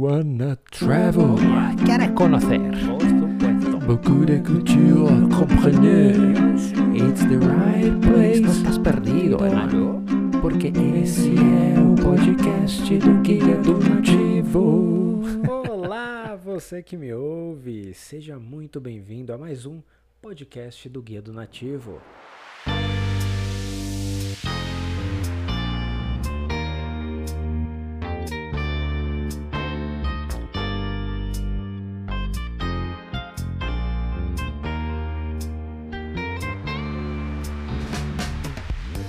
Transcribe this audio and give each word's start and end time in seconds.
wanna 0.00 0.56
travel. 0.70 1.36
¿Quieres 1.84 2.10
conocer? 2.12 2.60
Por 2.86 3.02
supuesto. 3.02 3.78
Beaucoup 3.86 4.24
de 4.24 4.42
culture, 4.42 5.28
comprenez. 5.28 6.72
It's 6.94 7.22
the 7.26 7.38
right 7.38 8.00
place. 8.00 8.40
No 8.40 8.50
estás 8.50 8.78
perdido, 8.78 9.44
hermano. 9.44 10.02
Porque 10.40 10.68
esse 10.68 11.34
é 11.34 11.78
o 11.78 11.94
podcast 12.02 12.96
do 12.98 13.20
Guia 13.20 13.56
do 13.56 13.78
Nativo. 13.78 15.20
Olá, 15.46 16.34
você 16.42 16.82
que 16.82 16.96
me 16.96 17.12
ouve. 17.12 17.92
Seja 17.92 18.38
muito 18.38 18.80
bem-vindo 18.80 19.34
a 19.34 19.38
mais 19.38 19.66
um 19.66 19.82
podcast 20.22 20.88
do 20.88 21.02
Guia 21.02 21.20
do 21.20 21.34
Nativo. 21.34 22.00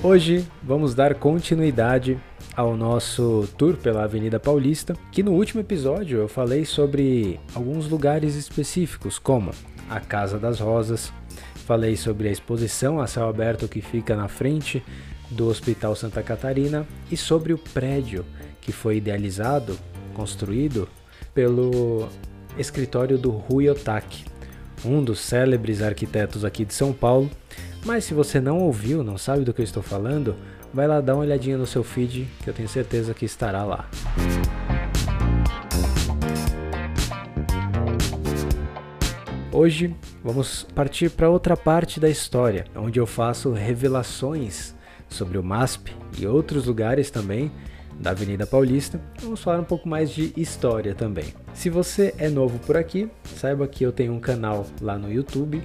Hoje 0.03 0.47
vamos 0.63 0.95
dar 0.95 1.13
continuidade 1.13 2.17
ao 2.55 2.75
nosso 2.75 3.47
tour 3.55 3.77
pela 3.77 4.03
Avenida 4.03 4.39
Paulista, 4.39 4.95
que 5.11 5.21
no 5.21 5.31
último 5.33 5.61
episódio 5.61 6.21
eu 6.21 6.27
falei 6.27 6.65
sobre 6.65 7.39
alguns 7.53 7.87
lugares 7.87 8.35
específicos, 8.35 9.19
como 9.19 9.51
a 9.87 9.99
Casa 9.99 10.39
das 10.39 10.59
Rosas, 10.59 11.13
falei 11.67 11.95
sobre 11.95 12.27
a 12.27 12.31
exposição 12.31 12.99
a 12.99 13.05
céu 13.05 13.29
aberto 13.29 13.67
que 13.67 13.79
fica 13.79 14.15
na 14.15 14.27
frente 14.27 14.83
do 15.29 15.47
Hospital 15.47 15.95
Santa 15.95 16.23
Catarina 16.23 16.87
e 17.11 17.15
sobre 17.15 17.53
o 17.53 17.57
prédio 17.59 18.25
que 18.59 18.71
foi 18.71 18.97
idealizado, 18.97 19.77
construído 20.15 20.89
pelo 21.31 22.09
escritório 22.57 23.19
do 23.19 23.29
Rui 23.29 23.69
Otaki, 23.69 24.25
um 24.83 25.03
dos 25.03 25.19
célebres 25.19 25.79
arquitetos 25.79 26.43
aqui 26.43 26.65
de 26.65 26.73
São 26.73 26.91
Paulo. 26.91 27.29
Mas 27.83 28.05
se 28.05 28.13
você 28.13 28.39
não 28.39 28.59
ouviu, 28.59 29.03
não 29.03 29.17
sabe 29.17 29.43
do 29.43 29.53
que 29.53 29.61
eu 29.61 29.65
estou 29.65 29.81
falando, 29.81 30.35
vai 30.71 30.87
lá 30.87 31.01
dar 31.01 31.15
uma 31.15 31.23
olhadinha 31.23 31.57
no 31.57 31.65
seu 31.65 31.83
feed, 31.83 32.27
que 32.43 32.49
eu 32.49 32.53
tenho 32.53 32.69
certeza 32.69 33.13
que 33.13 33.25
estará 33.25 33.63
lá. 33.63 33.89
Hoje 39.51 39.95
vamos 40.23 40.63
partir 40.75 41.09
para 41.09 41.29
outra 41.29 41.57
parte 41.57 41.99
da 41.99 42.07
história, 42.07 42.65
onde 42.75 42.99
eu 42.99 43.07
faço 43.07 43.51
revelações 43.51 44.75
sobre 45.09 45.37
o 45.39 45.43
MASP 45.43 45.91
e 46.19 46.27
outros 46.27 46.67
lugares 46.67 47.09
também 47.09 47.51
da 47.99 48.11
Avenida 48.11 48.45
Paulista. 48.45 49.01
Vamos 49.21 49.41
falar 49.41 49.59
um 49.59 49.65
pouco 49.65 49.89
mais 49.89 50.11
de 50.11 50.31
história 50.37 50.93
também. 50.93 51.33
Se 51.53 51.69
você 51.69 52.13
é 52.17 52.29
novo 52.29 52.59
por 52.59 52.77
aqui, 52.77 53.09
saiba 53.35 53.67
que 53.67 53.83
eu 53.83 53.91
tenho 53.91 54.13
um 54.13 54.19
canal 54.19 54.65
lá 54.79 54.97
no 54.97 55.11
YouTube 55.11 55.61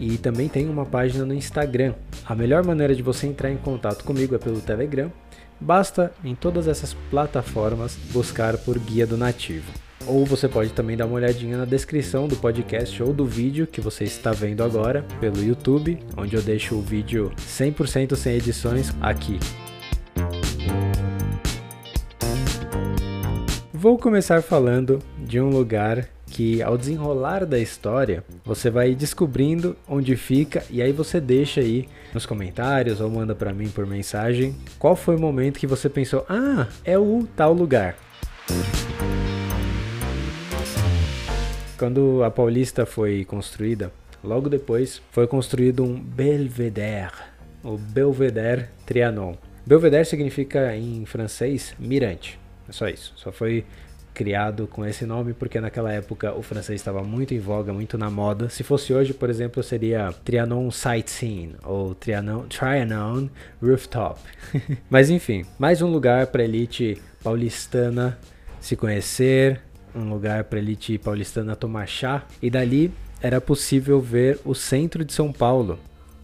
e 0.00 0.16
também 0.16 0.48
tenho 0.48 0.72
uma 0.72 0.86
página 0.86 1.24
no 1.24 1.34
Instagram. 1.34 1.94
A 2.24 2.34
melhor 2.34 2.64
maneira 2.64 2.94
de 2.94 3.02
você 3.02 3.26
entrar 3.26 3.50
em 3.50 3.58
contato 3.58 4.02
comigo 4.02 4.34
é 4.34 4.38
pelo 4.38 4.60
Telegram. 4.60 5.12
Basta 5.60 6.10
em 6.24 6.34
todas 6.34 6.66
essas 6.66 6.94
plataformas 7.10 7.96
buscar 8.10 8.56
por 8.56 8.78
Guia 8.78 9.06
do 9.06 9.18
Nativo. 9.18 9.70
Ou 10.06 10.24
você 10.24 10.48
pode 10.48 10.72
também 10.72 10.96
dar 10.96 11.04
uma 11.04 11.16
olhadinha 11.16 11.58
na 11.58 11.66
descrição 11.66 12.26
do 12.26 12.34
podcast 12.34 13.02
ou 13.02 13.12
do 13.12 13.26
vídeo 13.26 13.66
que 13.66 13.82
você 13.82 14.04
está 14.04 14.32
vendo 14.32 14.64
agora 14.64 15.04
pelo 15.20 15.44
YouTube, 15.44 15.98
onde 16.16 16.34
eu 16.34 16.40
deixo 16.40 16.74
o 16.74 16.80
vídeo 16.80 17.30
100% 17.36 18.16
sem 18.16 18.36
edições 18.36 18.94
aqui. 19.02 19.38
Vou 23.74 23.98
começar 23.98 24.42
falando 24.42 24.98
de 25.18 25.40
um 25.40 25.50
lugar 25.50 26.08
que, 26.30 26.62
ao 26.62 26.78
desenrolar 26.78 27.44
da 27.44 27.58
história, 27.58 28.24
você 28.44 28.70
vai 28.70 28.94
descobrindo 28.94 29.76
onde 29.88 30.16
fica 30.16 30.64
e 30.70 30.80
aí 30.80 30.92
você 30.92 31.20
deixa 31.20 31.60
aí 31.60 31.88
nos 32.14 32.24
comentários 32.24 33.00
ou 33.00 33.10
manda 33.10 33.34
para 33.34 33.52
mim 33.52 33.68
por 33.68 33.86
mensagem 33.86 34.54
qual 34.78 34.94
foi 34.94 35.16
o 35.16 35.20
momento 35.20 35.58
que 35.58 35.66
você 35.66 35.88
pensou: 35.88 36.24
ah, 36.28 36.68
é 36.84 36.96
o 36.96 37.26
tal 37.36 37.52
lugar. 37.52 37.96
Quando 41.76 42.22
a 42.22 42.30
Paulista 42.30 42.86
foi 42.86 43.24
construída, 43.24 43.90
logo 44.22 44.48
depois 44.48 45.02
foi 45.10 45.26
construído 45.26 45.82
um 45.82 45.98
belvedere, 45.98 47.12
o 47.64 47.76
Belvedere 47.76 48.66
Trianon. 48.86 49.34
Belvedere 49.66 50.04
significa 50.04 50.76
em 50.76 51.04
francês 51.06 51.74
mirante. 51.78 52.38
É 52.68 52.72
só 52.72 52.88
isso. 52.88 53.12
Só 53.16 53.32
foi 53.32 53.64
criado 54.20 54.66
com 54.66 54.84
esse 54.84 55.06
nome 55.06 55.32
porque 55.32 55.58
naquela 55.58 55.90
época 55.90 56.34
o 56.34 56.42
francês 56.42 56.78
estava 56.78 57.02
muito 57.02 57.32
em 57.32 57.38
voga, 57.38 57.72
muito 57.72 57.96
na 57.96 58.10
moda. 58.10 58.50
Se 58.50 58.62
fosse 58.62 58.92
hoje, 58.92 59.14
por 59.14 59.30
exemplo, 59.30 59.62
seria 59.62 60.12
Trianon 60.22 60.70
Sightseeing 60.70 61.54
ou 61.64 61.94
Trianon, 61.94 62.42
Trianon 62.42 63.30
Rooftop. 63.62 64.20
Mas 64.90 65.08
enfim, 65.08 65.46
mais 65.58 65.80
um 65.80 65.90
lugar 65.90 66.26
para 66.26 66.44
elite 66.44 67.00
paulistana 67.24 68.18
se 68.60 68.76
conhecer, 68.76 69.62
um 69.94 70.10
lugar 70.10 70.44
para 70.44 70.58
elite 70.58 70.98
paulistana 70.98 71.56
tomar 71.56 71.86
chá 71.86 72.22
e 72.42 72.50
dali 72.50 72.92
era 73.22 73.40
possível 73.40 74.02
ver 74.02 74.38
o 74.44 74.54
centro 74.54 75.02
de 75.02 75.14
São 75.14 75.32
Paulo 75.32 75.78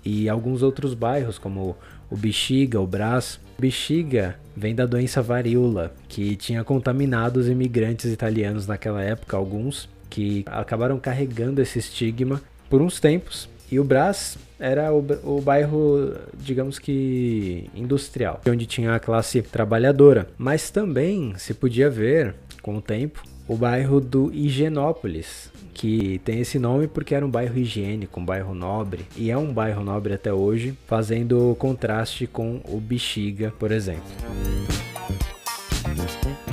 e 0.04 0.28
alguns 0.28 0.62
outros 0.62 0.92
bairros 0.92 1.38
como 1.38 1.74
o 2.10 2.16
Bexiga, 2.16 2.78
o 2.78 2.86
Brás. 2.86 3.40
Bexiga 3.58 4.36
vem 4.56 4.74
da 4.74 4.86
doença 4.86 5.20
varíola, 5.22 5.94
que 6.08 6.36
tinha 6.36 6.64
contaminado 6.64 7.38
os 7.38 7.48
imigrantes 7.48 8.12
italianos 8.12 8.66
naquela 8.66 9.02
época, 9.02 9.36
alguns 9.36 9.88
que 10.08 10.44
acabaram 10.46 10.98
carregando 10.98 11.60
esse 11.60 11.78
estigma 11.78 12.40
por 12.70 12.80
uns 12.80 13.00
tempos. 13.00 13.48
E 13.70 13.80
o 13.80 13.84
Brás 13.84 14.38
era 14.58 14.92
o, 14.94 15.04
o 15.24 15.40
bairro, 15.40 16.14
digamos 16.34 16.78
que 16.78 17.68
industrial, 17.74 18.40
onde 18.48 18.64
tinha 18.64 18.94
a 18.94 19.00
classe 19.00 19.42
trabalhadora. 19.42 20.28
Mas 20.38 20.70
também 20.70 21.34
se 21.36 21.52
podia 21.52 21.90
ver, 21.90 22.34
com 22.62 22.76
o 22.76 22.80
tempo, 22.80 23.22
o 23.48 23.56
bairro 23.56 24.00
do 24.00 24.32
Higienópolis, 24.34 25.52
que 25.72 26.20
tem 26.24 26.40
esse 26.40 26.58
nome 26.58 26.88
porque 26.88 27.14
era 27.14 27.24
um 27.24 27.30
bairro 27.30 27.56
higiênico, 27.56 28.18
um 28.18 28.24
bairro 28.24 28.54
nobre, 28.54 29.06
e 29.16 29.30
é 29.30 29.38
um 29.38 29.52
bairro 29.52 29.84
nobre 29.84 30.14
até 30.14 30.32
hoje, 30.32 30.76
fazendo 30.86 31.54
contraste 31.58 32.26
com 32.26 32.60
o 32.64 32.80
Bexiga, 32.80 33.52
por 33.58 33.70
exemplo. 33.70 34.02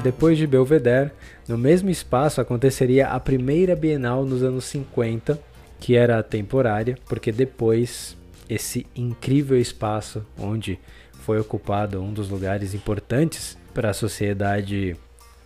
Depois 0.04 0.38
de 0.38 0.46
Belvedere, 0.46 1.12
no 1.48 1.58
mesmo 1.58 1.90
espaço 1.90 2.42
aconteceria 2.42 3.08
a 3.08 3.20
primeira 3.20 3.76
Bienal 3.76 4.26
nos 4.26 4.44
anos 4.44 4.66
50, 4.66 5.40
que 5.80 5.96
era 5.96 6.22
temporária, 6.22 6.98
porque 7.08 7.32
depois 7.32 8.16
esse 8.50 8.86
incrível 8.96 9.58
espaço 9.60 10.26
onde 10.38 10.78
foi 11.22 11.40
ocupado 11.40 12.02
um 12.02 12.12
dos 12.14 12.30
lugares 12.30 12.74
importantes 12.74 13.58
para 13.74 13.90
a 13.90 13.94
sociedade 13.94 14.96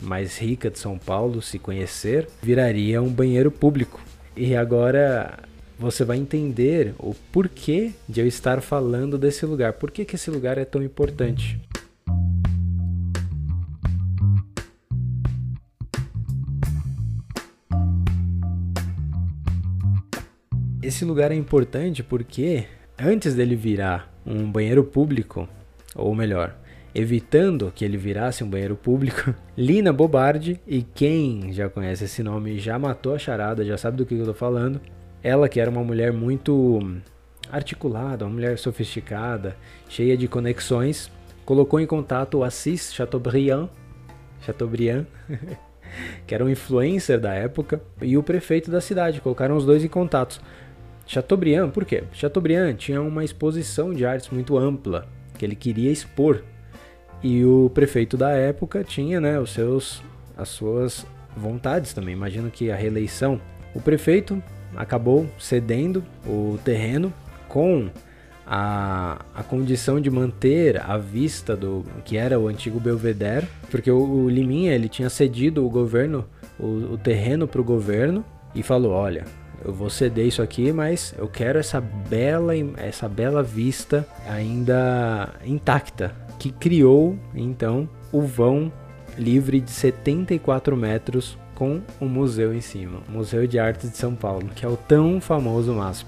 mais 0.01 0.37
rica 0.37 0.69
de 0.69 0.79
São 0.79 0.97
Paulo 0.97 1.41
se 1.41 1.57
conhecer, 1.59 2.27
viraria 2.41 3.01
um 3.01 3.09
banheiro 3.09 3.51
público. 3.51 3.99
E 4.35 4.55
agora 4.55 5.39
você 5.79 6.03
vai 6.03 6.17
entender 6.17 6.93
o 6.97 7.13
porquê 7.31 7.91
de 8.07 8.21
eu 8.21 8.27
estar 8.27 8.61
falando 8.61 9.17
desse 9.17 9.45
lugar. 9.45 9.73
Por 9.73 9.91
que, 9.91 10.05
que 10.05 10.15
esse 10.15 10.29
lugar 10.29 10.57
é 10.57 10.65
tão 10.65 10.83
importante? 10.83 11.59
Esse 20.81 21.03
lugar 21.03 21.31
é 21.31 21.35
importante 21.35 22.01
porque 22.01 22.65
antes 22.97 23.35
dele 23.35 23.55
virar 23.55 24.11
um 24.25 24.49
banheiro 24.49 24.83
público, 24.83 25.47
ou 25.93 26.15
melhor, 26.15 26.55
evitando 26.93 27.71
que 27.73 27.85
ele 27.85 27.97
virasse 27.97 28.43
um 28.43 28.49
banheiro 28.49 28.75
público, 28.75 29.33
Lina 29.57 29.93
Bobardi, 29.93 30.59
e 30.65 30.81
quem 30.81 31.51
já 31.53 31.69
conhece 31.69 32.05
esse 32.05 32.23
nome 32.23 32.59
já 32.59 32.77
matou 32.79 33.13
a 33.13 33.19
charada, 33.19 33.63
já 33.63 33.77
sabe 33.77 33.97
do 33.97 34.05
que 34.05 34.15
eu 34.15 34.25
tô 34.25 34.33
falando. 34.33 34.81
Ela 35.23 35.49
que 35.49 35.59
era 35.59 35.69
uma 35.69 35.83
mulher 35.83 36.11
muito 36.13 36.79
articulada, 37.51 38.25
uma 38.25 38.33
mulher 38.33 38.57
sofisticada, 38.57 39.55
cheia 39.87 40.17
de 40.17 40.27
conexões, 40.27 41.11
colocou 41.45 41.79
em 41.79 41.85
contato 41.85 42.39
o 42.39 42.43
Assis 42.43 42.93
Chateaubriand, 42.93 43.69
Chateaubriand 44.41 45.05
que 46.25 46.35
era 46.35 46.43
um 46.43 46.49
influencer 46.49 47.19
da 47.19 47.33
época, 47.33 47.81
e 48.01 48.17
o 48.17 48.23
prefeito 48.23 48.69
da 48.69 48.81
cidade, 48.81 49.21
colocaram 49.21 49.55
os 49.55 49.65
dois 49.65 49.83
em 49.83 49.87
contato. 49.87 50.41
Chateaubriand, 51.05 51.69
por 51.69 51.85
quê? 51.85 52.03
Chateaubriand 52.11 52.75
tinha 52.75 53.01
uma 53.01 53.23
exposição 53.23 53.93
de 53.93 54.05
artes 54.05 54.29
muito 54.29 54.57
ampla 54.57 55.07
que 55.37 55.45
ele 55.45 55.55
queria 55.55 55.91
expor 55.91 56.43
e 57.23 57.43
o 57.43 57.69
prefeito 57.73 58.15
da 58.15 58.31
época 58.31 58.83
tinha, 58.83 59.19
né, 59.19 59.39
os 59.39 59.51
seus 59.51 60.03
as 60.37 60.49
suas 60.49 61.05
vontades 61.35 61.93
também. 61.93 62.13
Imagino 62.13 62.51
que 62.51 62.71
a 62.71 62.75
reeleição, 62.75 63.41
o 63.73 63.81
prefeito 63.81 64.41
acabou 64.75 65.25
cedendo 65.39 66.03
o 66.25 66.59
terreno 66.63 67.11
com 67.47 67.89
a, 68.45 69.19
a 69.33 69.43
condição 69.43 69.99
de 69.99 70.09
manter 70.09 70.79
a 70.79 70.97
vista 70.97 71.55
do 71.55 71.83
que 72.05 72.15
era 72.15 72.39
o 72.39 72.47
antigo 72.47 72.79
Belvedere, 72.79 73.47
porque 73.71 73.89
o, 73.89 73.97
o 73.97 74.29
Liminha 74.29 74.73
ele 74.73 74.87
tinha 74.87 75.09
cedido 75.09 75.65
o 75.65 75.69
governo 75.69 76.25
o, 76.59 76.93
o 76.93 76.97
terreno 76.97 77.47
para 77.47 77.61
o 77.61 77.63
governo 77.63 78.23
e 78.53 78.63
falou: 78.63 78.91
olha, 78.91 79.25
eu 79.63 79.73
vou 79.73 79.89
ceder 79.89 80.27
isso 80.27 80.41
aqui, 80.41 80.71
mas 80.71 81.13
eu 81.17 81.27
quero 81.27 81.59
essa 81.59 81.81
bela, 81.81 82.53
essa 82.77 83.07
bela 83.07 83.41
vista 83.41 84.07
ainda 84.29 85.33
intacta, 85.45 86.15
que 86.39 86.51
criou 86.51 87.17
então 87.33 87.89
o 88.11 88.21
vão 88.21 88.71
livre 89.17 89.59
de 89.59 89.71
74 89.71 90.77
metros 90.77 91.37
com 91.55 91.81
o 91.99 92.05
museu 92.05 92.53
em 92.53 92.61
cima, 92.61 93.01
Museu 93.09 93.47
de 93.47 93.57
Artes 93.57 93.89
de 93.89 93.97
São 93.97 94.13
Paulo, 94.13 94.49
que 94.55 94.63
é 94.63 94.69
o 94.69 94.77
tão 94.77 95.19
famoso 95.19 95.73
MASP. 95.73 96.07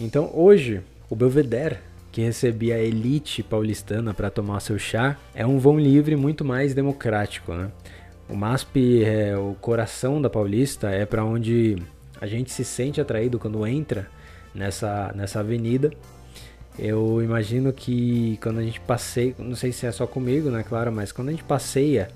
Então 0.00 0.30
hoje 0.32 0.82
o 1.08 1.14
Belvedere 1.14 1.78
que 2.16 2.22
recebia 2.22 2.76
a 2.76 2.78
elite 2.78 3.42
paulistana 3.42 4.14
para 4.14 4.30
tomar 4.30 4.60
seu 4.60 4.78
chá, 4.78 5.18
é 5.34 5.46
um 5.46 5.58
vão 5.58 5.78
livre 5.78 6.16
muito 6.16 6.46
mais 6.46 6.72
democrático. 6.72 7.52
Né? 7.52 7.70
O 8.26 8.34
MASP, 8.34 9.04
é, 9.04 9.36
o 9.36 9.54
coração 9.60 10.22
da 10.22 10.30
Paulista, 10.30 10.88
é 10.88 11.04
para 11.04 11.22
onde 11.22 11.76
a 12.18 12.26
gente 12.26 12.50
se 12.50 12.64
sente 12.64 13.02
atraído 13.02 13.38
quando 13.38 13.66
entra 13.66 14.08
nessa, 14.54 15.12
nessa 15.14 15.40
avenida. 15.40 15.92
Eu 16.78 17.22
imagino 17.22 17.70
que 17.70 18.38
quando 18.42 18.60
a 18.60 18.62
gente 18.62 18.80
passeia, 18.80 19.34
não 19.38 19.54
sei 19.54 19.70
se 19.70 19.84
é 19.84 19.92
só 19.92 20.06
comigo, 20.06 20.48
né, 20.48 20.64
claro, 20.66 20.90
mas 20.90 21.12
quando 21.12 21.28
a 21.28 21.32
gente 21.32 21.44
passeia, 21.44 22.08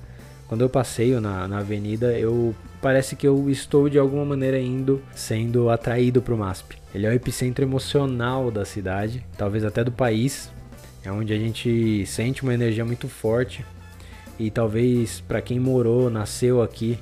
quando 0.49 0.63
eu 0.63 0.71
passeio 0.71 1.21
na, 1.21 1.47
na 1.47 1.59
avenida, 1.59 2.19
eu 2.19 2.55
parece 2.81 3.17
que 3.17 3.27
eu 3.27 3.51
estou 3.51 3.89
de 3.89 3.99
alguma 3.99 4.25
maneira 4.25 4.59
indo, 4.59 5.03
sendo 5.15 5.71
atraído 5.71 6.23
para 6.23 6.35
o 6.35 6.39
MASP. 6.39 6.77
Ele 6.95 7.07
é 7.07 7.11
o 7.11 7.13
epicentro 7.13 7.65
emocional 7.65 8.51
da 8.51 8.65
cidade, 8.65 9.25
talvez 9.37 9.65
até 9.65 9.85
do 9.85 9.93
país. 9.93 10.51
É 11.05 11.11
onde 11.11 11.33
a 11.33 11.39
gente 11.39 12.05
sente 12.07 12.43
uma 12.43 12.53
energia 12.53 12.85
muito 12.85 13.09
forte. 13.09 13.65
E 14.39 14.51
talvez 14.51 15.21
para 15.21 15.41
quem 15.41 15.61
morou, 15.61 16.11
nasceu 16.11 16.63
aqui, 16.63 16.99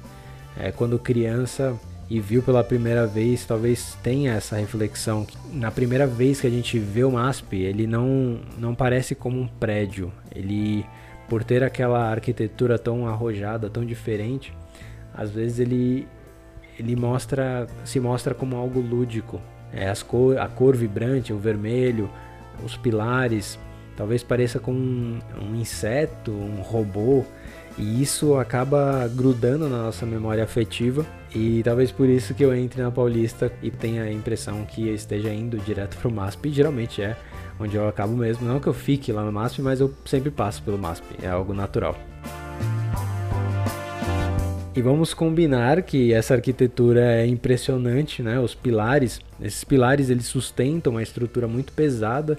é, 0.59 0.73
quando 0.73 0.99
criança 0.99 1.79
e 2.11 2.21
viu 2.21 2.43
pela 2.43 2.65
primeira 2.65 3.07
vez, 3.07 3.45
talvez 3.45 3.97
tenha 4.03 4.33
essa 4.33 4.57
reflexão. 4.57 5.27
Na 5.53 5.71
primeira 5.71 6.07
vez 6.07 6.41
que 6.41 6.47
a 6.47 6.51
gente 6.51 6.79
vê 6.79 7.05
o 7.05 7.13
MASP, 7.13 7.57
ele 7.57 7.87
não, 7.87 8.41
não 8.57 8.75
parece 8.75 9.15
como 9.15 9.39
um 9.39 9.47
prédio. 9.47 10.11
Ele, 10.35 10.85
por 11.29 11.45
ter 11.45 11.63
aquela 11.63 12.11
arquitetura 12.11 12.79
tão 12.79 13.07
arrojada, 13.07 13.69
tão 13.69 13.85
diferente, 13.85 14.53
às 15.19 15.31
vezes 15.31 15.59
ele, 15.59 16.06
ele 16.79 16.94
mostra, 16.94 17.67
se 17.85 17.99
mostra 17.99 18.32
como 18.35 18.56
algo 18.56 18.81
lúdico, 18.81 19.41
é, 19.73 19.88
as 19.88 20.03
cor, 20.03 20.38
a 20.38 20.47
cor 20.47 20.76
vibrante, 20.76 21.32
o 21.32 21.38
vermelho, 21.38 22.09
os 22.65 22.76
pilares, 22.76 23.59
talvez 23.97 24.23
pareça 24.23 24.61
com 24.61 24.73
um, 24.73 25.19
um 25.43 25.56
inseto, 25.56 26.31
um 26.31 26.62
robô, 26.62 27.25
e 27.76 28.00
isso 28.00 28.37
acaba 28.37 29.09
grudando 29.09 29.69
na 29.69 29.79
nossa 29.85 30.06
memória 30.06 30.43
afetiva. 30.43 31.05
E 31.35 31.62
talvez 31.62 31.93
por 31.93 32.09
isso 32.09 32.35
que 32.35 32.44
eu 32.44 32.55
entre 32.55 32.82
na 32.82 32.91
Paulista 32.91 33.53
e 33.62 33.70
tenha 33.70 34.03
a 34.03 34.12
impressão 34.12 34.65
que 34.65 34.88
eu 34.88 34.94
esteja 34.94 35.32
indo 35.32 35.59
direto 35.59 35.97
pro 35.99 36.11
MASP. 36.11 36.49
E 36.49 36.53
geralmente 36.53 37.03
é 37.03 37.17
onde 37.61 37.76
eu 37.76 37.87
acabo 37.87 38.17
mesmo. 38.17 38.47
Não 38.47 38.59
que 38.59 38.67
eu 38.67 38.73
fique 38.73 39.12
lá 39.12 39.23
no 39.23 39.31
MASP, 39.31 39.62
mas 39.62 39.81
eu 39.81 39.94
sempre 40.05 40.31
passo 40.31 40.61
pelo 40.62 40.76
MASP. 40.76 41.05
É 41.23 41.29
algo 41.29 41.55
natural. 41.55 41.97
E 44.79 44.81
vamos 44.81 45.13
combinar 45.13 45.83
que 45.83 46.13
essa 46.13 46.35
arquitetura 46.35 47.01
é 47.01 47.27
impressionante, 47.27 48.23
né? 48.23 48.39
Os 48.39 48.55
pilares, 48.55 49.21
esses 49.43 49.65
pilares 49.65 50.09
eles 50.09 50.27
sustentam 50.27 50.93
uma 50.93 51.03
estrutura 51.03 51.49
muito 51.49 51.73
pesada 51.73 52.39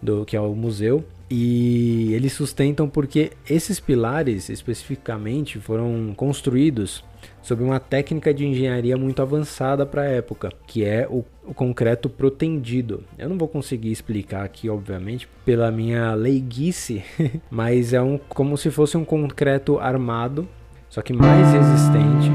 do 0.00 0.24
que 0.24 0.36
é 0.36 0.40
o 0.40 0.54
museu 0.54 1.04
e 1.28 2.12
eles 2.14 2.32
sustentam 2.32 2.88
porque 2.88 3.32
esses 3.44 3.80
pilares 3.80 4.48
especificamente 4.48 5.58
foram 5.58 6.14
construídos 6.16 7.02
sob 7.42 7.64
uma 7.64 7.80
técnica 7.80 8.32
de 8.32 8.46
engenharia 8.46 8.96
muito 8.96 9.20
avançada 9.20 9.84
para 9.84 10.02
a 10.02 10.08
época, 10.08 10.52
que 10.68 10.84
é 10.84 11.08
o, 11.10 11.24
o, 11.44 11.52
concreto 11.52 12.08
protendido. 12.08 13.02
Eu 13.18 13.28
não 13.28 13.36
vou 13.36 13.48
conseguir 13.48 13.90
explicar 13.90 14.44
aqui, 14.44 14.70
obviamente, 14.70 15.28
pela 15.44 15.72
minha 15.72 16.14
leiguice, 16.14 17.02
mas 17.50 17.92
é 17.92 18.00
um, 18.00 18.16
como 18.16 18.56
se 18.56 18.70
fosse 18.70 18.96
um 18.96 19.04
concreto 19.04 19.80
armado 19.80 20.48
só 20.90 21.00
que 21.00 21.12
mais 21.12 21.52
resistente. 21.52 22.30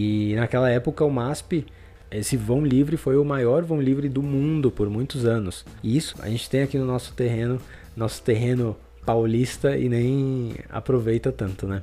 E 0.00 0.34
naquela 0.34 0.70
época 0.70 1.04
o 1.04 1.10
MASP, 1.10 1.66
esse 2.10 2.38
vão 2.38 2.64
livre 2.64 2.96
foi 2.96 3.18
o 3.18 3.24
maior 3.24 3.62
vão 3.62 3.80
livre 3.80 4.08
do 4.08 4.22
mundo 4.22 4.70
por 4.70 4.88
muitos 4.88 5.26
anos. 5.26 5.64
E 5.82 5.94
isso 5.94 6.16
a 6.20 6.28
gente 6.28 6.48
tem 6.48 6.62
aqui 6.62 6.78
no 6.78 6.86
nosso 6.86 7.12
terreno, 7.12 7.60
nosso 7.94 8.22
terreno 8.22 8.74
paulista 9.04 9.76
e 9.76 9.88
nem 9.90 10.54
aproveita 10.70 11.30
tanto, 11.30 11.66
né? 11.66 11.82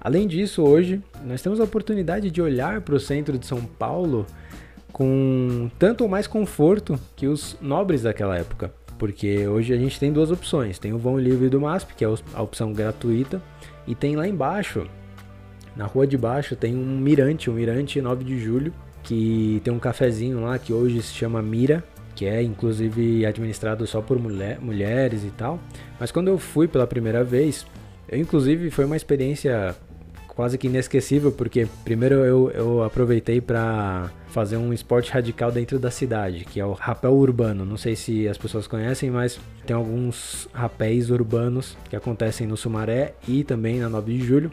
Além 0.00 0.26
disso, 0.26 0.62
hoje 0.62 1.00
nós 1.24 1.42
temos 1.42 1.60
a 1.60 1.64
oportunidade 1.64 2.30
de 2.30 2.42
olhar 2.42 2.80
para 2.80 2.94
o 2.94 3.00
centro 3.00 3.38
de 3.38 3.46
São 3.46 3.60
Paulo 3.60 4.26
com 4.92 5.70
tanto 5.78 6.02
ou 6.02 6.08
mais 6.08 6.26
conforto 6.26 6.98
que 7.14 7.26
os 7.26 7.56
nobres 7.60 8.02
daquela 8.02 8.36
época. 8.36 8.72
Porque 8.98 9.46
hoje 9.46 9.72
a 9.72 9.76
gente 9.76 9.98
tem 10.00 10.12
duas 10.12 10.30
opções. 10.30 10.78
Tem 10.78 10.92
o 10.92 10.98
vão 10.98 11.18
livre 11.18 11.48
do 11.48 11.60
MASP, 11.60 11.94
que 11.94 12.04
é 12.04 12.08
a 12.34 12.42
opção 12.42 12.72
gratuita, 12.72 13.42
e 13.86 13.94
tem 13.94 14.16
lá 14.16 14.26
embaixo, 14.26 14.86
na 15.76 15.84
rua 15.84 16.06
de 16.06 16.16
baixo, 16.16 16.56
tem 16.56 16.74
um 16.74 16.98
mirante, 16.98 17.50
um 17.50 17.54
mirante 17.54 18.00
9 18.00 18.24
de 18.24 18.38
julho, 18.40 18.72
que 19.02 19.60
tem 19.62 19.72
um 19.72 19.78
cafezinho 19.78 20.40
lá 20.40 20.58
que 20.58 20.72
hoje 20.72 21.02
se 21.02 21.12
chama 21.12 21.42
Mira, 21.42 21.84
que 22.14 22.24
é 22.24 22.42
inclusive 22.42 23.26
administrado 23.26 23.86
só 23.86 24.00
por 24.00 24.18
mulher, 24.18 24.58
mulheres 24.58 25.22
e 25.22 25.30
tal. 25.30 25.60
Mas 26.00 26.10
quando 26.10 26.28
eu 26.28 26.38
fui 26.38 26.66
pela 26.66 26.86
primeira 26.86 27.22
vez, 27.22 27.66
eu 28.08 28.18
inclusive 28.18 28.70
foi 28.70 28.86
uma 28.86 28.96
experiência 28.96 29.76
quase 30.36 30.58
que 30.58 30.66
inesquecível, 30.66 31.32
porque 31.32 31.66
primeiro 31.82 32.16
eu, 32.16 32.50
eu 32.50 32.82
aproveitei 32.84 33.40
para 33.40 34.10
fazer 34.28 34.58
um 34.58 34.70
esporte 34.70 35.10
radical 35.10 35.50
dentro 35.50 35.78
da 35.78 35.90
cidade, 35.90 36.44
que 36.44 36.60
é 36.60 36.66
o 36.66 36.74
rapel 36.74 37.14
urbano. 37.14 37.64
Não 37.64 37.78
sei 37.78 37.96
se 37.96 38.28
as 38.28 38.36
pessoas 38.36 38.66
conhecem, 38.66 39.10
mas 39.10 39.40
tem 39.66 39.74
alguns 39.74 40.46
rapéis 40.52 41.08
urbanos 41.08 41.74
que 41.88 41.96
acontecem 41.96 42.46
no 42.46 42.54
Sumaré 42.54 43.14
e 43.26 43.42
também 43.42 43.80
na 43.80 43.88
9 43.88 44.18
de 44.18 44.24
julho. 44.24 44.52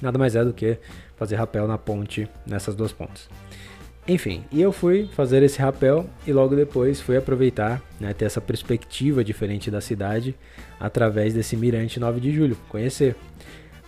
Nada 0.00 0.18
mais 0.18 0.34
é 0.34 0.42
do 0.42 0.54
que 0.54 0.78
fazer 1.14 1.36
rapel 1.36 1.68
na 1.68 1.76
ponte, 1.76 2.26
nessas 2.46 2.74
duas 2.74 2.90
pontes. 2.90 3.28
Enfim, 4.08 4.42
e 4.50 4.60
eu 4.60 4.72
fui 4.72 5.08
fazer 5.12 5.42
esse 5.42 5.60
rapel 5.60 6.06
e 6.26 6.32
logo 6.32 6.56
depois 6.56 7.00
fui 7.00 7.16
aproveitar, 7.16 7.80
né, 8.00 8.12
ter 8.12 8.24
essa 8.24 8.40
perspectiva 8.40 9.22
diferente 9.22 9.70
da 9.70 9.80
cidade 9.80 10.34
através 10.80 11.34
desse 11.34 11.54
mirante 11.54 12.00
9 12.00 12.18
de 12.18 12.32
julho, 12.32 12.56
conhecer. 12.68 13.14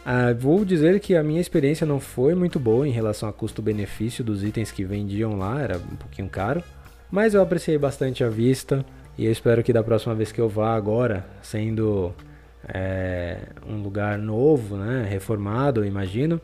Ah, 0.04 0.34
vou 0.38 0.64
dizer 0.64 1.00
que 1.00 1.16
a 1.16 1.23
minha 1.23 1.40
experiência 1.40 1.87
não 1.87 1.99
foi 1.99 2.34
muito 2.34 2.61
boa 2.61 2.87
em 2.87 2.90
relação 2.90 3.26
a 3.28 3.32
custo-benefício 3.32 4.23
dos 4.23 4.44
itens 4.44 4.70
que 4.70 4.84
vendiam 4.84 5.38
lá, 5.38 5.62
era 5.62 5.78
um 5.78 5.96
pouquinho 5.96 6.28
caro, 6.28 6.62
mas 7.11 7.32
eu 7.32 7.40
apreciei 7.40 7.78
bastante 7.78 8.23
a 8.23 8.28
vista 8.28 8.84
e 9.16 9.25
eu 9.25 9.32
espero 9.32 9.62
que 9.62 9.73
da 9.73 9.82
próxima 9.82 10.14
vez 10.14 10.30
que 10.30 10.40
eu 10.40 10.49
vá 10.49 10.75
agora, 10.75 11.25
sendo 11.40 12.12
é, 12.68 13.38
um 13.66 13.80
lugar 13.82 14.18
novo, 14.18 14.76
né, 14.76 15.06
reformado, 15.08 15.80
eu 15.80 15.87
imagino, 15.87 16.38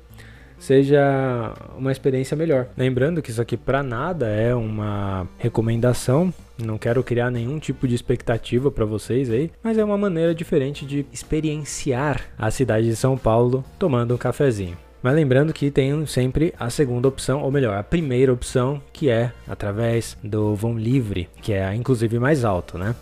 seja 0.58 1.52
uma 1.76 1.92
experiência 1.92 2.36
melhor. 2.36 2.68
Lembrando 2.78 3.20
que 3.20 3.30
isso 3.30 3.42
aqui 3.42 3.56
para 3.58 3.82
nada 3.82 4.26
é 4.28 4.54
uma 4.54 5.28
recomendação, 5.38 6.32
não 6.64 6.78
quero 6.78 7.02
criar 7.02 7.30
nenhum 7.30 7.58
tipo 7.58 7.86
de 7.86 7.94
expectativa 7.94 8.70
para 8.70 8.84
vocês 8.84 9.30
aí, 9.30 9.50
mas 9.62 9.78
é 9.78 9.84
uma 9.84 9.98
maneira 9.98 10.34
diferente 10.34 10.84
de 10.86 11.06
experienciar 11.12 12.22
a 12.38 12.50
cidade 12.50 12.86
de 12.86 12.96
São 12.96 13.16
Paulo 13.16 13.64
tomando 13.78 14.14
um 14.14 14.18
cafezinho. 14.18 14.76
Mas 15.02 15.14
lembrando 15.14 15.52
que 15.52 15.70
tem 15.70 16.04
sempre 16.04 16.52
a 16.58 16.68
segunda 16.68 17.08
opção, 17.08 17.42
ou 17.42 17.50
melhor, 17.50 17.76
a 17.76 17.82
primeira 17.82 18.32
opção, 18.32 18.82
que 18.92 19.08
é 19.08 19.32
através 19.48 20.16
do 20.22 20.54
vão 20.54 20.76
livre, 20.76 21.28
que 21.40 21.54
é 21.54 21.74
inclusive 21.74 22.18
mais 22.18 22.44
alto, 22.44 22.76
né? 22.76 22.94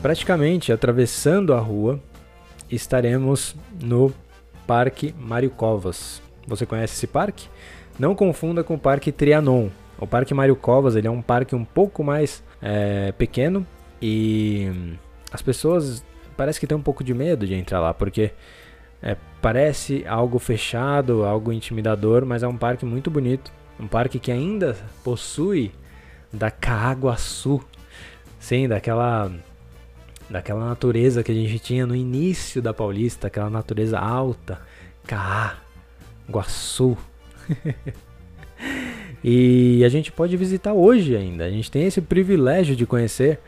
Praticamente 0.00 0.72
atravessando 0.72 1.52
a 1.52 1.58
rua, 1.58 2.00
estaremos 2.70 3.54
no 3.82 4.12
Parque 4.66 5.14
Mário 5.18 5.50
Covas. 5.50 6.22
Você 6.46 6.64
conhece 6.64 6.94
esse 6.94 7.06
parque? 7.06 7.48
Não 7.98 8.14
confunda 8.14 8.62
com 8.62 8.74
o 8.74 8.78
Parque 8.78 9.10
Trianon. 9.10 9.68
O 9.98 10.06
Parque 10.06 10.34
Mário 10.34 10.54
Covas 10.54 10.94
ele 10.94 11.06
é 11.06 11.10
um 11.10 11.22
parque 11.22 11.54
um 11.54 11.64
pouco 11.64 12.04
mais 12.04 12.42
é, 12.60 13.12
pequeno 13.12 13.66
e 14.00 14.70
as 15.32 15.40
pessoas 15.40 16.04
parece 16.36 16.60
que 16.60 16.66
tem 16.66 16.76
um 16.76 16.82
pouco 16.82 17.02
de 17.02 17.14
medo 17.14 17.46
de 17.46 17.54
entrar 17.54 17.80
lá 17.80 17.94
porque 17.94 18.30
é, 19.02 19.16
parece 19.40 20.04
algo 20.06 20.38
fechado, 20.38 21.24
algo 21.24 21.50
intimidador, 21.50 22.26
mas 22.26 22.42
é 22.42 22.48
um 22.48 22.58
parque 22.58 22.84
muito 22.84 23.10
bonito, 23.10 23.50
um 23.80 23.86
parque 23.86 24.18
que 24.18 24.30
ainda 24.30 24.76
possui 25.02 25.72
da 26.30 26.50
Caaguaçu, 26.50 27.62
sim, 28.38 28.68
daquela 28.68 29.32
daquela 30.28 30.68
natureza 30.68 31.22
que 31.22 31.30
a 31.30 31.34
gente 31.34 31.58
tinha 31.58 31.86
no 31.86 31.94
início 31.94 32.60
da 32.60 32.74
Paulista, 32.74 33.28
aquela 33.28 33.48
natureza 33.48 33.98
alta, 33.98 34.60
Cará, 35.06 35.58
Guaçu. 36.28 36.98
e 39.22 39.82
a 39.84 39.88
gente 39.88 40.10
pode 40.10 40.36
visitar 40.36 40.72
hoje 40.72 41.16
ainda. 41.16 41.44
A 41.44 41.50
gente 41.50 41.70
tem 41.70 41.84
esse 41.86 42.00
privilégio 42.00 42.74
de 42.76 42.86
conhecer 42.86 43.38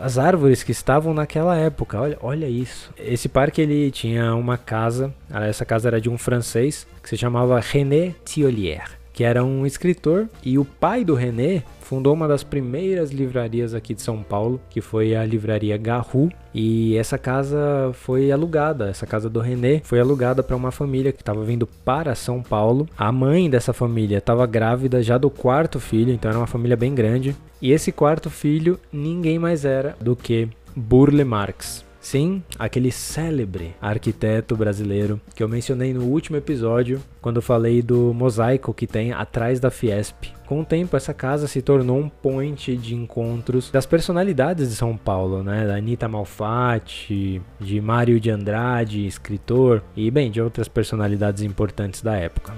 as 0.00 0.18
árvores 0.18 0.62
que 0.62 0.72
estavam 0.72 1.14
naquela 1.14 1.56
época. 1.56 2.00
Olha, 2.00 2.18
olha 2.20 2.48
isso. 2.48 2.92
Esse 2.98 3.28
parque 3.28 3.60
ele 3.60 3.90
tinha 3.90 4.34
uma 4.34 4.58
casa. 4.58 5.14
Essa 5.30 5.64
casa 5.64 5.88
era 5.88 6.00
de 6.00 6.10
um 6.10 6.18
francês 6.18 6.86
que 7.02 7.08
se 7.08 7.16
chamava 7.16 7.60
René 7.60 8.14
Thiolier 8.24 8.99
que 9.20 9.24
era 9.24 9.44
um 9.44 9.66
escritor, 9.66 10.30
e 10.42 10.58
o 10.58 10.64
pai 10.64 11.04
do 11.04 11.14
René 11.14 11.62
fundou 11.82 12.14
uma 12.14 12.26
das 12.26 12.42
primeiras 12.42 13.10
livrarias 13.10 13.74
aqui 13.74 13.92
de 13.92 14.00
São 14.00 14.22
Paulo, 14.22 14.58
que 14.70 14.80
foi 14.80 15.14
a 15.14 15.22
livraria 15.26 15.76
Garru, 15.76 16.30
e 16.54 16.96
essa 16.96 17.18
casa 17.18 17.90
foi 17.92 18.32
alugada, 18.32 18.88
essa 18.88 19.06
casa 19.06 19.28
do 19.28 19.38
René 19.38 19.82
foi 19.84 20.00
alugada 20.00 20.42
para 20.42 20.56
uma 20.56 20.70
família 20.70 21.12
que 21.12 21.20
estava 21.20 21.44
vindo 21.44 21.66
para 21.66 22.14
São 22.14 22.42
Paulo. 22.42 22.88
A 22.96 23.12
mãe 23.12 23.50
dessa 23.50 23.74
família 23.74 24.16
estava 24.16 24.46
grávida 24.46 25.02
já 25.02 25.18
do 25.18 25.28
quarto 25.28 25.78
filho, 25.78 26.14
então 26.14 26.30
era 26.30 26.40
uma 26.40 26.46
família 26.46 26.74
bem 26.74 26.94
grande. 26.94 27.36
E 27.60 27.72
esse 27.72 27.92
quarto 27.92 28.30
filho 28.30 28.80
ninguém 28.90 29.38
mais 29.38 29.66
era 29.66 29.94
do 30.00 30.16
que 30.16 30.48
Burle 30.74 31.24
Marx. 31.24 31.89
Sim, 32.00 32.42
aquele 32.58 32.90
célebre 32.90 33.74
arquiteto 33.80 34.56
brasileiro 34.56 35.20
que 35.34 35.42
eu 35.42 35.48
mencionei 35.48 35.92
no 35.92 36.04
último 36.04 36.36
episódio, 36.38 37.00
quando 37.20 37.42
falei 37.42 37.82
do 37.82 38.14
mosaico 38.14 38.72
que 38.72 38.86
tem 38.86 39.12
atrás 39.12 39.60
da 39.60 39.70
Fiesp. 39.70 40.32
Com 40.46 40.62
o 40.62 40.64
tempo, 40.64 40.96
essa 40.96 41.12
casa 41.12 41.46
se 41.46 41.60
tornou 41.60 41.98
um 41.98 42.08
point 42.08 42.76
de 42.76 42.94
encontros 42.94 43.70
das 43.70 43.86
personalidades 43.86 44.70
de 44.70 44.74
São 44.74 44.96
Paulo, 44.96 45.42
né? 45.42 45.66
Da 45.66 45.76
Anitta 45.76 46.08
Malfatti, 46.08 47.40
de 47.60 47.80
Mário 47.80 48.18
de 48.18 48.30
Andrade, 48.30 49.06
escritor, 49.06 49.82
e 49.94 50.10
bem, 50.10 50.30
de 50.30 50.40
outras 50.40 50.66
personalidades 50.66 51.42
importantes 51.42 52.02
da 52.02 52.16
época. 52.16 52.52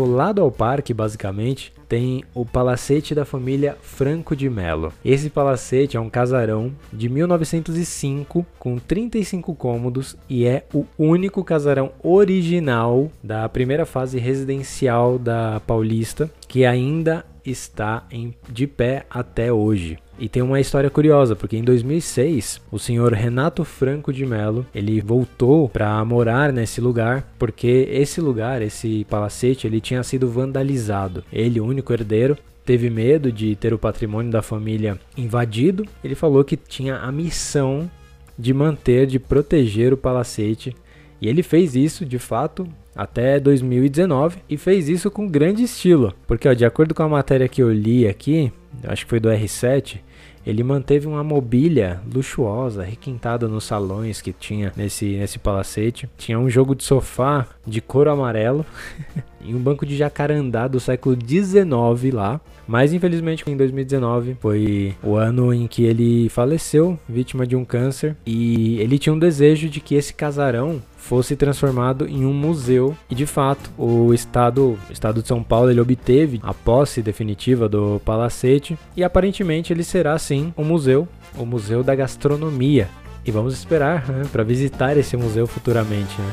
Colado 0.00 0.40
ao 0.40 0.50
parque, 0.50 0.94
basicamente, 0.94 1.74
tem 1.86 2.24
o 2.32 2.46
palacete 2.46 3.14
da 3.14 3.26
família 3.26 3.76
Franco 3.82 4.34
de 4.34 4.48
Melo. 4.48 4.94
Esse 5.04 5.28
palacete 5.28 5.94
é 5.94 6.00
um 6.00 6.08
casarão 6.08 6.72
de 6.90 7.06
1905 7.06 8.46
com 8.58 8.78
35 8.78 9.54
cômodos 9.54 10.16
e 10.26 10.46
é 10.46 10.64
o 10.72 10.86
único 10.98 11.44
casarão 11.44 11.92
original 12.02 13.10
da 13.22 13.46
primeira 13.46 13.84
fase 13.84 14.18
residencial 14.18 15.18
da 15.18 15.60
Paulista 15.66 16.30
que 16.48 16.64
ainda 16.64 17.24
está 17.44 18.06
em, 18.10 18.34
de 18.48 18.66
pé 18.66 19.06
até 19.10 19.52
hoje. 19.52 19.98
E 20.18 20.28
tem 20.28 20.42
uma 20.42 20.60
história 20.60 20.90
curiosa, 20.90 21.34
porque 21.34 21.56
em 21.56 21.64
2006, 21.64 22.60
o 22.70 22.78
senhor 22.78 23.12
Renato 23.12 23.64
Franco 23.64 24.12
de 24.12 24.26
Melo, 24.26 24.66
ele 24.74 25.00
voltou 25.00 25.68
para 25.68 26.04
morar 26.04 26.52
nesse 26.52 26.80
lugar, 26.80 27.26
porque 27.38 27.88
esse 27.90 28.20
lugar, 28.20 28.60
esse 28.60 29.06
palacete, 29.08 29.66
ele 29.66 29.80
tinha 29.80 30.02
sido 30.02 30.28
vandalizado. 30.28 31.24
Ele, 31.32 31.58
o 31.58 31.64
único 31.64 31.92
herdeiro, 31.92 32.36
teve 32.66 32.90
medo 32.90 33.32
de 33.32 33.56
ter 33.56 33.72
o 33.72 33.78
patrimônio 33.78 34.30
da 34.30 34.42
família 34.42 34.98
invadido. 35.16 35.86
Ele 36.04 36.14
falou 36.14 36.44
que 36.44 36.56
tinha 36.56 36.96
a 36.96 37.10
missão 37.10 37.90
de 38.38 38.52
manter, 38.54 39.06
de 39.06 39.18
proteger 39.18 39.92
o 39.92 39.96
palacete. 39.96 40.76
E 41.20 41.28
ele 41.28 41.42
fez 41.42 41.74
isso, 41.74 42.04
de 42.04 42.18
fato, 42.18 42.66
até 43.00 43.40
2019 43.40 44.40
e 44.46 44.58
fez 44.58 44.88
isso 44.90 45.10
com 45.10 45.26
grande 45.26 45.62
estilo, 45.62 46.12
porque 46.26 46.46
ó, 46.46 46.52
de 46.52 46.66
acordo 46.66 46.94
com 46.94 47.02
a 47.02 47.08
matéria 47.08 47.48
que 47.48 47.62
eu 47.62 47.72
li 47.72 48.06
aqui, 48.06 48.52
acho 48.84 49.04
que 49.04 49.10
foi 49.10 49.18
do 49.18 49.30
R7, 49.30 50.00
ele 50.44 50.62
manteve 50.62 51.06
uma 51.06 51.24
mobília 51.24 52.00
luxuosa, 52.12 52.82
requintada 52.82 53.46
nos 53.46 53.64
salões 53.64 54.20
que 54.20 54.32
tinha 54.32 54.72
nesse, 54.76 55.16
nesse 55.16 55.38
palacete. 55.38 56.08
Tinha 56.16 56.38
um 56.38 56.48
jogo 56.48 56.74
de 56.74 56.82
sofá 56.82 57.46
de 57.66 57.80
couro 57.80 58.10
amarelo 58.10 58.64
e 59.44 59.54
um 59.54 59.58
banco 59.58 59.84
de 59.84 59.96
jacarandá 59.96 60.66
do 60.66 60.80
século 60.80 61.16
XIX 61.16 62.14
lá. 62.14 62.40
Mas 62.66 62.92
infelizmente 62.92 63.44
em 63.46 63.56
2019 63.56 64.36
foi 64.40 64.94
o 65.02 65.16
ano 65.16 65.52
em 65.52 65.66
que 65.66 65.84
ele 65.84 66.28
faleceu, 66.28 66.98
vítima 67.08 67.46
de 67.46 67.56
um 67.56 67.64
câncer, 67.64 68.16
e 68.24 68.78
ele 68.78 68.98
tinha 68.98 69.12
um 69.12 69.18
desejo 69.18 69.68
de 69.68 69.80
que 69.80 69.94
esse 69.94 70.14
casarão 70.14 70.80
fosse 71.00 71.34
transformado 71.34 72.06
em 72.06 72.24
um 72.24 72.32
museu. 72.32 72.94
E 73.08 73.14
de 73.14 73.26
fato, 73.26 73.70
o 73.76 74.12
estado, 74.14 74.78
o 74.88 74.92
estado 74.92 75.22
de 75.22 75.26
São 75.26 75.42
Paulo, 75.42 75.70
ele 75.70 75.80
obteve 75.80 76.38
a 76.42 76.54
posse 76.54 77.02
definitiva 77.02 77.68
do 77.68 78.00
palacete 78.04 78.78
e 78.96 79.02
aparentemente 79.02 79.72
ele 79.72 79.82
será 79.82 80.16
sim 80.18 80.52
um 80.56 80.64
museu, 80.64 81.08
o 81.36 81.44
Museu 81.44 81.82
da 81.82 81.94
Gastronomia. 81.94 82.88
E 83.24 83.30
vamos 83.30 83.54
esperar 83.54 84.08
né, 84.08 84.22
para 84.30 84.44
visitar 84.44 84.96
esse 84.96 85.16
museu 85.16 85.46
futuramente. 85.46 86.20
Né? 86.20 86.32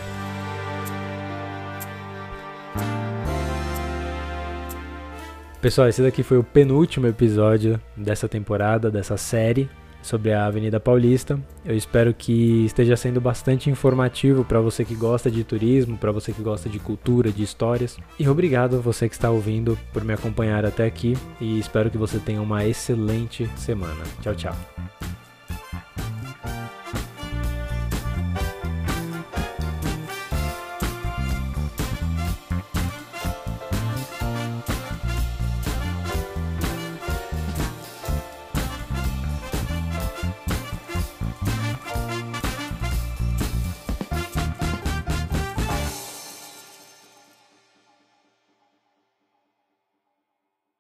Pessoal, 5.62 5.88
esse 5.88 6.02
daqui 6.02 6.24
foi 6.24 6.38
o 6.38 6.44
penúltimo 6.44 7.08
episódio 7.08 7.80
dessa 7.96 8.30
temporada, 8.30 8.92
dessa 8.92 9.18
série 9.18 9.70
sobre 10.08 10.34
a 10.34 10.46
Avenida 10.46 10.80
Paulista. 10.80 11.40
Eu 11.66 11.76
espero 11.76 12.14
que 12.14 12.66
esteja 12.66 12.96
sendo 12.96 13.20
bastante 13.20 13.70
informativo 13.70 14.44
para 14.44 14.60
você 14.60 14.86
que 14.86 14.96
gosta 14.96 15.30
de 15.30 15.44
turismo, 15.44 15.98
para 15.98 16.12
você 16.12 16.32
que 16.32 16.42
gosta 16.42 16.70
de 16.70 16.80
cultura, 16.80 17.32
de 17.32 17.44
histórias. 17.44 17.98
E 18.18 18.28
obrigado 18.28 18.78
a 18.78 18.80
você 18.80 19.08
que 19.10 19.16
está 19.16 19.30
ouvindo 19.30 19.78
por 19.92 20.04
me 20.04 20.14
acompanhar 20.14 20.66
até 20.66 20.86
aqui 20.86 21.16
e 21.42 21.60
espero 21.60 21.92
que 21.92 21.98
você 21.98 22.20
tenha 22.20 22.42
uma 22.42 22.66
excelente 22.66 23.50
semana. 23.56 24.04
Tchau, 24.22 24.36
tchau. 24.36 25.17